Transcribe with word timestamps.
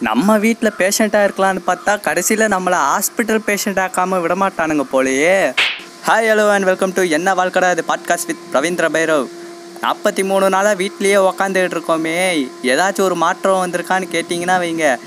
நம்ம 0.00 0.38
வீட்டில் 0.38 0.72
பேஷண்ட்டாக 0.78 1.26
இருக்கலாம்னு 1.26 1.60
பார்த்தா 1.66 2.00
கடைசியில் 2.00 2.48
நம்மளை 2.48 2.78
ஹாஸ்பிட்டல் 2.86 3.40
பேஷண்ட் 3.46 3.80
ஆக்காமல் 3.84 4.22
விடமாட்டானுங்க 4.24 4.84
போலயே. 4.92 5.54
Hi 6.06 6.28
hello 6.30 6.50
and 6.50 6.64
welcome 6.64 6.92
to 6.92 7.02
என்ன 7.08 7.34
வாழ்க்கடா? 7.34 7.70
இது 7.70 7.84
பாட்காஸ்ட் 7.88 8.26
வித் 8.26 8.42
ரவீந்திர 8.52 8.88
பைரவ். 8.96 9.28
நாற்பத்தி 9.82 10.24
மூணு 10.24 10.48
நாளாக 10.48 10.82
வீட்லேயே 10.82 11.18
உக்காந்துக்கிட்டு 11.28 11.76
இருக்கோமே. 11.76 12.48
ஏதாச்சும் 12.62 13.00
ஒரு 13.00 13.14
மாற்றம் 13.14 13.62
வந்திருக்கான்னு 13.64 14.08
கேட்டிங்கன்னா 14.12 14.58
வைங்க. 14.64 14.98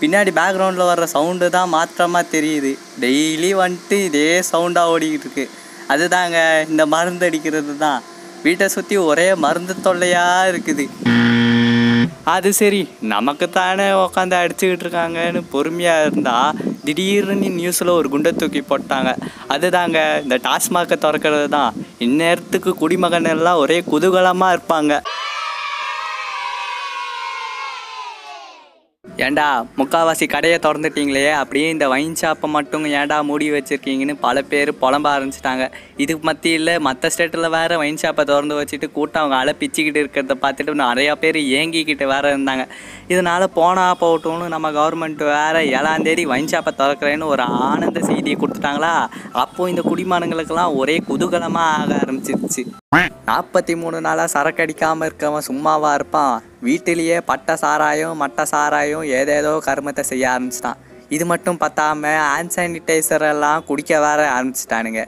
பின்னாடி 0.00 0.32
பேக்ரவுண்டில் 0.38 0.90
வர்ற 0.92 1.04
சவுண்டு 1.04 1.50
தான் 1.50 1.72
மாற்றமாக 1.74 2.30
தெரியுது. 2.32 2.78
டெய்லி 3.00 3.54
வந்துட்டு 3.62 4.04
இதே 4.04 4.40
சவுண்டாக 4.52 4.92
ஓடிக்கிட்டு 4.94 5.26
இருக்கு. 5.26 5.50
அதுதாங்க 5.88 6.68
இந்த 6.68 6.86
மருந்து 6.86 7.26
அடிக்கிறது 7.26 7.78
தான் 7.78 8.02
வீட்டை 8.42 8.68
சுற்றி 8.68 8.96
ஒரே 8.96 9.34
மருந்து 9.34 9.80
தொல்லையாக 9.80 10.50
இருக்குது. 10.52 10.86
அது 12.32 12.50
சரி 12.58 12.80
நமக்கு 13.12 13.46
தானே 13.56 13.84
அடிச்சுக்கிட்டு 14.42 14.84
இருக்காங்கன்னு 14.84 15.40
பொறுமையாக 15.52 16.06
இருந்தால் 16.06 16.56
திடீர்னு 16.86 17.48
நியூஸில் 17.58 17.92
ஒரு 17.98 18.08
குண்டை 18.14 18.30
தூக்கி 18.32 18.62
போட்டாங்க. 18.70 19.10
அதுதாங்க 19.54 19.98
இந்த 20.24 20.36
டாஸ்மாகை 20.46 20.96
திறக்கிறது 21.04 21.46
தான். 21.56 21.72
இந்நேரத்துக்கு 22.06 22.72
குடிமகன் 22.82 23.30
எல்லாம் 23.34 23.60
ஒரே 23.64 23.78
குதூகலமாக 23.92 24.56
இருப்பாங்க. 24.56 24.92
ஏண்டா 29.24 29.44
முக்காவாசி 29.76 30.26
கடையை 30.32 30.56
திறந்துட்டீங்களே 30.64 31.22
அப்படியே 31.40 31.68
இந்த 31.74 31.86
வைன் 31.92 32.16
ஷாப்பை 32.20 32.48
மட்டும் 32.56 32.84
ஏன்டா 32.98 33.18
மூடி 33.28 33.46
வச்சுருக்கீங்கன்னு 33.52 34.14
பல 34.24 34.42
பேர் 34.50 34.70
புலம்ப 34.80 35.06
ஆரம்பிச்சிட்டாங்க. 35.12 35.64
இதுக்கு 36.02 36.22
மத்தியில் 36.28 36.72
மற்ற 36.86 37.10
ஸ்டேட்டில் 37.14 37.48
வேறு 37.56 37.78
வைன் 37.82 38.00
ஷாப்பை 38.02 38.24
திறந்து 38.30 38.58
வச்சுட்டு 38.60 38.88
கூட்டம் 38.98 39.22
அவங்க 39.22 39.36
அலை 39.40 39.54
பிச்சுக்கிட்டு 39.60 40.02
இருக்கிறத 40.04 40.36
பார்த்துட்டு 40.44 40.74
நிறையா 40.84 41.14
பேர் 41.22 41.38
ஏங்கிக்கிட்டு 41.60 42.06
வேறு 42.12 42.34
இருந்தாங்க. 42.34 42.66
இதனால் 43.08 43.46
போனா 43.58 43.86
போகட்டும்னு 44.04 44.48
நம்ம 44.54 44.70
கவர்மெண்ட் 44.78 45.24
வேறு 45.34 45.62
ஏழாந்தேதி 45.78 46.26
வைன் 46.32 46.52
ஷாப்பை 46.54 46.74
திறக்கிறேன்னு 46.82 47.32
ஒரு 47.34 47.42
ஆனந்த 47.42 48.00
செய்தியை 48.10 48.38
கொடுத்துட்டாங்களா? 48.38 48.94
அப்போது 49.44 49.70
இந்த 49.74 49.84
குடிமானங்களுக்கெல்லாம் 49.90 50.76
ஒரே 50.82 50.98
குதூகலமாக 51.10 51.78
ஆக 51.80 52.02
ஆரம்பிச்சிருச்சு. 52.02 52.64
நாற்பத்தி 53.28 53.74
மூணு 53.80 53.98
நாளாக 54.04 54.28
சரக்கு 54.32 54.62
அடிக்காமல் 54.64 55.06
இருக்கவன் 55.08 55.46
சும்மாவா 55.46 55.90
இருப்பான். 55.94 56.34
வீட்டிலேயே 56.66 57.16
பட்டை 57.30 57.54
சாராயம் 57.62 58.20
மட்டை 58.22 58.44
சாராயம் 58.50 59.06
ஏதேதோ 59.18 59.52
கருமத்தை 59.66 60.02
செய்ய 60.10 60.24
ஆரம்பிச்சிட்டான். 60.32 60.78
இது 61.16 61.24
மட்டும் 61.30 61.58
பத்தாம 61.62 62.12
ஹேண்ட் 62.32 62.54
சானிடைசர் 62.56 63.24
எல்லாம் 63.32 63.64
குடிக்க 63.70 64.00
வேற 64.06 64.20
ஆரம்பிச்சிட்டானுங்க. 64.36 65.02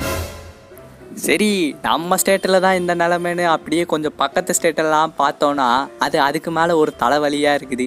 சரி 1.27 1.49
நம்ம 1.87 2.17
ஸ்டேட்டில் 2.21 2.63
தான் 2.65 2.79
இந்த 2.81 2.93
நிலமைன்னு 3.01 3.45
அப்படியே 3.53 3.85
கொஞ்சம் 3.93 4.15
பக்கத்து 4.21 4.55
ஸ்டேட்டெல்லாம் 4.59 5.13
பார்த்தோன்னா 5.21 5.69
அது 6.05 6.17
அதுக்கு 6.27 6.51
மேலே 6.59 6.73
ஒரு 6.83 6.93
தலைவலியாக 7.03 7.59
இருக்குது. 7.59 7.87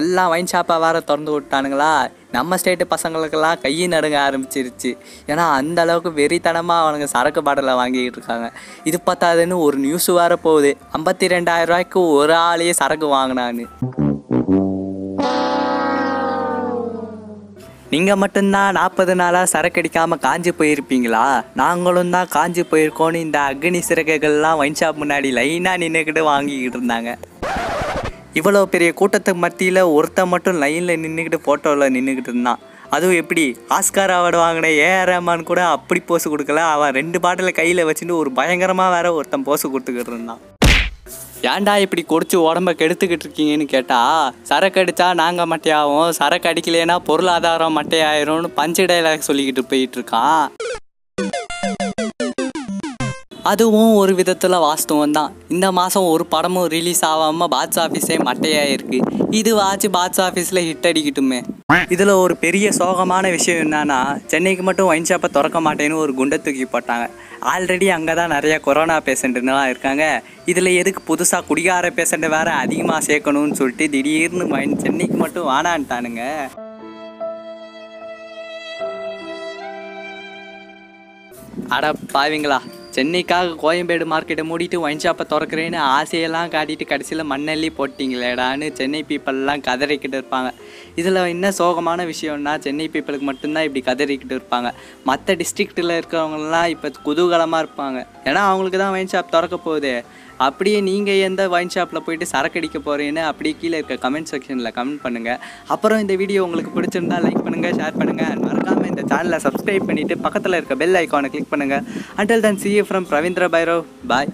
எல்லாம் 0.00 0.30
வைன் 0.32 0.50
ஷாப்பாக 0.52 0.82
வேறு 0.84 1.00
திறந்து 1.10 1.32
விட்டானுங்களா? 1.34 1.92
நம்ம 2.36 2.58
ஸ்டேட்டு 2.60 2.86
பசங்களுக்கெல்லாம் 2.94 3.60
கையை 3.64 3.86
நடுங்க 3.94 4.18
ஆரம்பிச்சிருச்சு. 4.26 4.92
ஏன்னா 5.30 5.46
அந்த 5.60 5.80
அளவுக்கு 5.86 6.12
வெறித்தனமாக 6.20 6.84
அவனுங்க 6.84 7.08
சரக்கு 7.14 7.42
பாட்டிலை 7.48 7.74
வாங்கிக்கிட்டு 7.80 8.20
இருக்காங்க. 8.20 8.50
இது 8.90 9.00
பார்த்தாதுன்னு 9.08 9.58
ஒரு 9.68 9.78
நியூஸ் 9.86 10.10
வேற 10.20 10.36
போகுது. 10.48 10.72
ஐம்பத்தி 10.98 11.32
ரெண்டாயிரம் 11.36 11.72
ரூபாய்க்கு 11.72 12.02
ஒரு 12.20 12.36
ஆளையே 12.48 12.74
சரக்கு 12.82 13.08
வாங்கினான்னு. 13.16 13.66
நீங்கள் 17.92 18.18
மட்டும்தான் 18.22 18.74
நாற்பது 18.76 19.12
நாளாக 19.18 19.46
சரக்கு 19.52 19.80
அடிக்காமல் 19.80 20.20
காஞ்சி 20.24 20.50
போயிருப்பீங்களா? 20.58 21.22
நாங்களும் 21.60 22.10
தான் 22.14 22.28
காஞ்சி 22.34 22.62
போயிருக்கோன்னு 22.72 23.22
இந்த 23.26 23.38
அக்னி 23.50 23.80
சிறகுகள்லாம் 23.86 24.58
ஒயின் 24.62 24.76
ஷாப் 24.80 25.00
முன்னாடி 25.02 25.28
லைனாக 25.38 25.80
நின்றுக்கிட்டு 25.82 26.22
வாங்கிக்கிட்டு 26.30 26.78
இருந்தாங்க. 26.78 27.12
இவ்வளோ 28.40 28.62
பெரிய 28.74 28.90
கூட்டத்துக்கு 29.00 29.42
மத்தியில் 29.44 29.82
ஒருத்தன் 29.94 30.30
மட்டும் 30.34 30.60
லைனில் 30.64 31.02
நின்றுக்கிட்டு 31.04 31.40
ஃபோட்டோவில் 31.46 31.94
நின்றுக்கிட்டு 31.96 32.32
இருந்தான். 32.34 32.60
அதுவும் 32.96 33.20
எப்படி? 33.22 33.46
ஆஸ்கார் 33.78 34.16
அவார்டு 34.18 34.38
வாங்கின 34.44 34.74
ஏஆர் 34.84 35.10
ரஹ்மான் 35.12 35.48
கூட 35.52 35.62
அப்படி 35.76 36.02
போஸ் 36.10 36.32
கொடுக்கல. 36.34 36.62
அவன் 36.74 36.96
ரெண்டு 37.00 37.20
பாட்டிலை 37.24 37.54
கையில் 37.62 37.86
வச்சுட்டு 37.90 38.20
ஒரு 38.22 38.32
பயங்கரமாக 38.40 38.94
வேற 38.96 39.14
ஒருத்தன் 39.18 39.48
போஸ் 39.48 39.72
கொடுத்துக்கிட்டு 39.72 40.14
இருந்தான். 40.16 40.42
ஏன்டா 41.42 41.76
இப்படி 41.78 42.04
குடிச்சு 42.08 42.36
உடம்ப 42.36 42.70
கெடுத்துக்கிட்டு 42.74 43.24
இருக்கீங்கன்னு 43.26 43.64
கேட்டா 43.64 43.98
சரக்கு 44.42 44.80
அடிச்சா 44.80 45.14
நாங்கள் 45.14 45.46
மட்டையாகும் 45.46 46.10
சரக்கு 46.10 46.48
அடிக்கலைன்னா 46.48 46.96
பொருளாதாரம் 46.96 47.76
மட்டையாயிரும்னு 47.78 48.50
பஞ்சு 48.54 48.84
டைலாக் 48.84 49.28
சொல்லிக்கிட்டு 49.28 49.64
போயிட்டு 49.68 49.98
இருக்கான் 50.00 50.50
அதுவும் 53.42 53.94
ஒரு 53.94 54.14
விதத்தில் 54.14 54.50
வாஸ்தவம் 54.50 55.10
தான். 55.10 55.32
இந்த 55.48 55.72
மாதம் 55.72 56.04
ஒரு 56.04 56.26
படமும் 56.26 56.66
ரிலீஸ் 56.66 57.04
ஆகாமல் 57.04 57.48
பாக்ஸ் 57.48 57.80
ஆஃபீஸே 57.80 58.16
மட்டையாயிருக்கு. 58.28 58.98
இதுவாச்சு 59.30 59.88
பாக்ஸ் 59.88 60.20
ஆஃபீஸில் 60.20 60.66
ஹிட் 60.68 60.88
அடிக்கட்டுமே. 60.90 61.42
இதில் 61.94 62.10
ஒரு 62.22 62.34
பெரிய 62.42 62.66
சோகமான 62.76 63.24
விஷயம் 63.34 63.58
என்னன்னா 63.64 63.98
சென்னைக்கு 64.32 64.62
மட்டும் 64.66 64.86
ஒயின் 64.90 65.08
ஷாப்பை 65.08 65.28
திறக்க 65.34 65.58
மாட்டேன்னு 65.66 65.98
ஒரு 66.02 66.12
குண்டை 66.18 66.36
தூக்கி 66.44 66.66
போட்டாங்க. 66.74 67.06
ஆல்ரெடி 67.52 67.86
அங்கே 67.96 68.14
தான் 68.18 68.32
நிறைய 68.34 68.54
கொரோனா 68.66 68.96
பேஷண்ட்டுலாம் 69.08 69.68
இருக்காங்க. 69.72 70.04
இதில் 70.52 70.70
எதுக்கு 70.80 71.02
புதுசாக 71.10 71.46
குடிகார 71.50 71.90
பேஷண்ட்டை 71.98 72.30
வேற 72.36 72.54
அதிகமாக 72.62 73.06
சேர்க்கணும்னு 73.08 73.58
சொல்லிட்டு 73.60 73.90
திடீர்னு 73.94 74.46
மைண்ட் 74.54 74.82
சென்னைக்கு 74.86 75.18
மட்டும் 75.24 75.50
வானான்ட்டானுங்க. 75.52 76.24
அட 81.76 81.92
பாவிங்களா 82.16 82.60
சென்னைக்காக 82.96 83.56
கோயம்பேடு 83.62 84.04
மார்க்கெட்டை 84.12 84.44
மூடிட்டு 84.50 84.76
ஒயின் 84.84 85.02
ஷாப்பை 85.02 85.24
திறக்கிறேன்னு 85.32 85.78
ஆசையெல்லாம் 85.96 86.52
காட்டிட்டு 86.54 86.84
கடைசியில் 86.92 87.30
மண்ணள்ளி 87.32 87.68
போட்டிங்களேடான்னு 87.78 88.68
சென்னை 88.78 89.00
பீப்பிள்லாம் 89.08 89.64
கதறிக்கிட்டு 89.68 90.16
இருப்பாங்க. 90.20 90.50
இதில் 91.00 91.20
என்ன 91.34 91.52
சோகமான 91.58 92.06
விஷயம்னா 92.12 92.54
சென்னை 92.66 92.86
பீப்புளுக்கு 92.94 93.28
மட்டும்தான் 93.30 93.66
இப்படி 93.68 93.82
கதறிக்கிட்டு 93.90 94.36
இருப்பாங்க. 94.38 94.70
மற்ற 95.04 95.36
டிஸ்ட்ரிக்டில் 95.42 95.96
இருக்கிறவங்கலாம் 95.98 96.70
இப்போ 96.74 96.90
குதூகலமாக 97.08 97.64
இருப்பாங்க. 97.64 98.00
ஏன்னா 98.24 98.42
அவங்களுக்கு 98.50 98.78
தான் 98.78 98.94
ஒயின் 98.96 99.12
ஷாப் 99.14 99.34
திறக்க 99.36 99.58
போகுது. 99.68 99.92
அப்படியே 100.40 100.78
நீங்கள் 100.80 101.22
எந்த 101.22 101.42
ஒயின் 101.50 101.72
ஷாப்பில் 101.74 102.04
போயிட்டு 102.06 102.26
சரக்கு 102.26 102.58
அடிக்க 102.60 102.78
போகிறீன்னு 102.80 103.22
அப்படியே 103.24 103.54
கீழே 103.60 103.78
இருக்க 103.78 103.96
கமெண்ட் 104.04 104.30
செக்ஷனில் 104.32 104.74
கமெண்ட் 104.74 105.02
பண்ணுங்கள் 105.02 105.40
அப்புறம் 105.68 106.00
இந்த 106.00 106.16
வீடியோ 106.16 106.42
உங்களுக்கு 106.44 106.74
பிடிச்சிருந்தா 106.74 107.18
லைக் 107.24 107.44
பண்ணுங்கள் 107.44 107.76
ஷேர் 107.78 107.98
பண்ணுங்கள் 107.98 108.36
மறக்காமல் 108.44 108.90
இந்த 108.92 109.04
சேனலை 109.10 109.40
சப்ஸ்கிரைப் 109.40 109.88
பண்ணிவிட்டு 109.88 110.16
பக்கத்தில் 110.20 110.58
இருக்க 110.58 110.76
பெல் 110.76 110.98
ஐக்கானை 110.98 111.30
கிளிக் 111.30 111.52
பண்ணுங்கள் 111.52 111.84
அண்டல் 112.16 112.44
தன் 112.46 112.60
சி 112.64 112.72
ஃப்ரம் 112.82 113.08
ரவீந்திர 113.10 113.48
பைரவ் 113.48 113.84
பாய் 114.08 114.30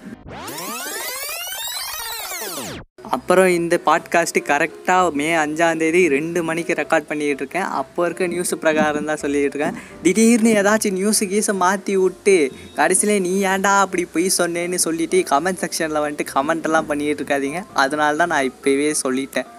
அப்புறம் 3.11 3.47
இந்த 3.47 3.79
பாட்காஸ்ட்டு 3.85 4.41
கரெக்டாக 4.41 5.13
மே 5.13 5.33
அஞ்சாந்தேதி 5.35 6.07
ரெண்டு 6.07 6.43
மணிக்கு 6.43 6.73
ரெக்கார்ட் 6.73 7.07
பண்ணிக்கிட்டு 7.07 7.43
இருக்கேன் 7.43 7.63
அப்போ 7.63 8.05
இருக்க 8.05 8.27
நியூஸ் 8.27 8.55
பிரகாரம் 8.55 9.05
தான் 9.05 9.17
சொல்லிக்கிட்டு 9.17 9.57
இருக்கேன் 9.57 9.77
திடீர்னு 10.03 10.53
ஏதாச்சும் 10.55 10.97
நியூஸு 10.99 11.25
கீஸை 11.25 11.53
மாற்றி 11.55 11.95
விட்டு 11.95 12.51
கடைசியில் 12.75 13.21
நீ 13.21 13.45
ஏன்டா 13.45 13.79
அப்படி 13.79 14.05
பொய் 14.05 14.29
சொன்னேன்னு 14.37 14.75
சொல்லிவிட்டு 14.75 15.23
கமெண்ட் 15.29 15.63
செக்ஷனில் 15.65 16.03
வந்துட்டு 16.03 16.31
கமெண்ட்லாம் 16.33 16.85
பண்ணிக்கிட்டு 16.85 17.23
இருக்காதிங்க 17.23 17.61
அதனால 17.73 18.15
தான் 18.15 18.27
நான் 18.27 18.45
இப்போவே 18.45 18.95
சொல்லிட்டேன். 19.03 19.49